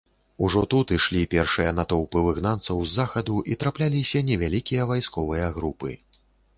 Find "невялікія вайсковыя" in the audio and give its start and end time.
4.35-5.47